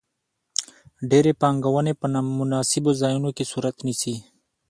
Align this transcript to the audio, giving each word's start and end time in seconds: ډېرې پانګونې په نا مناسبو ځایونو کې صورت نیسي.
ډېرې 1.09 1.31
پانګونې 1.41 1.93
په 1.99 2.05
نا 2.13 2.19
مناسبو 2.39 2.91
ځایونو 3.01 3.29
کې 3.37 3.43
صورت 3.51 3.75
نیسي. 3.85 4.15